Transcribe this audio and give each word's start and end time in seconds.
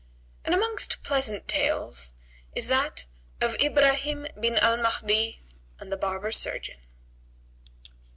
And 0.43 0.55
amongst 0.55 1.03
pleasant 1.03 1.47
tales 1.47 2.15
is 2.55 2.65
that 2.69 3.05
of 3.39 3.53
IBRAHIM 3.59 4.29
BIN 4.39 4.57
AL 4.57 4.77
MAHDI 4.77 5.43
AND 5.79 5.91
THE 5.91 5.95
BARBER 5.97 6.31
SURGEON. 6.31 6.79